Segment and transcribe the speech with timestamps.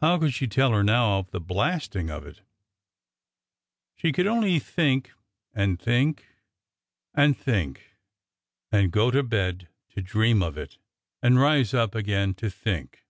[0.00, 2.40] How could she tell her now of the blasting of it?
[3.94, 5.12] She could only think
[5.52, 6.26] and think
[7.14, 7.94] and think,
[8.72, 10.78] and go to bed to dream of it,
[11.22, 13.04] and rise up again to think.